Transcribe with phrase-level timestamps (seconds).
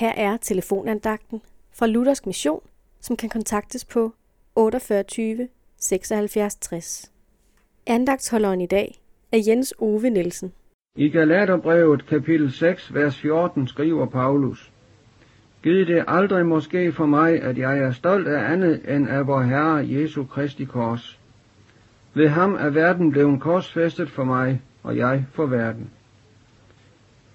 [0.00, 1.42] Her er telefonandagten
[1.78, 2.60] fra Luthersk Mission,
[3.00, 4.12] som kan kontaktes på
[4.54, 7.12] 48 76 60.
[7.86, 9.00] Andagtholderen i dag
[9.32, 10.52] er Jens Ove Nielsen.
[10.96, 14.72] I Galaterbrevet kapitel 6, vers 14 skriver Paulus,
[15.62, 19.42] Gid det aldrig måske for mig, at jeg er stolt af andet end af vor
[19.42, 21.18] Herre Jesu Kristi kors.
[22.14, 25.90] Ved ham er verden blevet korsfæstet for mig, og jeg for verden.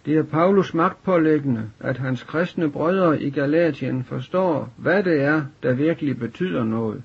[0.05, 5.73] Det er Paulus magtpålæggende, at hans kristne brødre i Galatien forstår, hvad det er, der
[5.73, 7.03] virkelig betyder noget.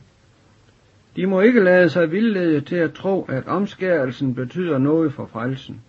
[1.16, 5.80] De må ikke lade sig vildlede til at tro, at omskærelsen betyder noget for frelsen.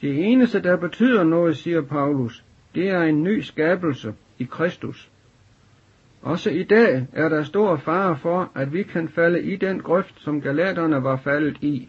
[0.00, 2.44] Det eneste, der betyder noget, siger Paulus,
[2.74, 5.10] det er en ny skabelse i Kristus.
[6.22, 10.20] Også i dag er der stor fare for, at vi kan falde i den grøft,
[10.20, 11.88] som galaterne var faldet i,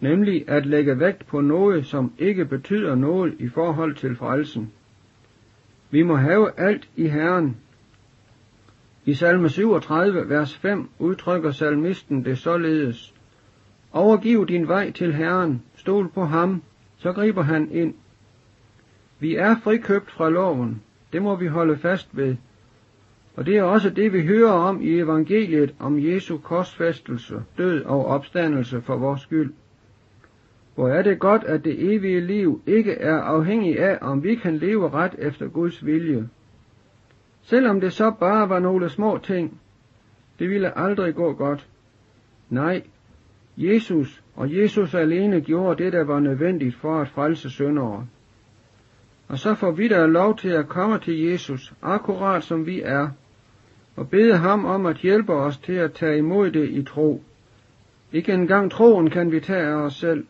[0.00, 4.72] nemlig at lægge vægt på noget, som ikke betyder noget i forhold til frelsen.
[5.90, 7.56] Vi må have alt i Herren.
[9.04, 13.14] I salme 37, vers 5 udtrykker salmisten det således.
[13.92, 16.62] Overgiv din vej til Herren, stol på ham,
[16.96, 17.94] så griber han ind.
[19.20, 22.36] Vi er frikøbt fra loven, det må vi holde fast ved.
[23.36, 28.06] Og det er også det, vi hører om i evangeliet om Jesu korsfæstelse, død og
[28.06, 29.52] opstandelse for vores skyld.
[30.76, 34.56] Hvor er det godt, at det evige liv ikke er afhængig af, om vi kan
[34.56, 36.28] leve ret efter Guds vilje.
[37.42, 39.60] Selvom det så bare var nogle små ting,
[40.38, 41.68] det ville aldrig gå godt.
[42.50, 42.82] Nej,
[43.56, 48.06] Jesus og Jesus alene gjorde det, der var nødvendigt for at frelse syndere.
[49.28, 53.08] Og så får vi da lov til at komme til Jesus, akkurat som vi er,
[53.96, 57.22] og bede ham om at hjælpe os til at tage imod det i tro.
[58.12, 60.26] Ikke engang troen kan vi tage af os selv,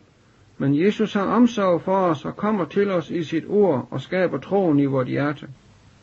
[0.57, 4.37] men Jesus har omsorg for os og kommer til os i sit ord og skaber
[4.37, 5.47] troen i vort hjerte.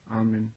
[0.06, 0.54] Amen.